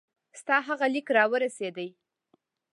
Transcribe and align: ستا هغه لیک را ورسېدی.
ستا 0.39 0.57
هغه 0.67 0.85
لیک 0.93 1.07
را 1.15 1.23
ورسېدی. 1.31 1.89